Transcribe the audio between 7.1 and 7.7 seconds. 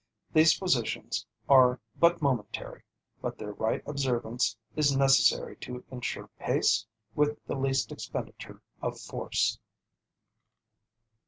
with the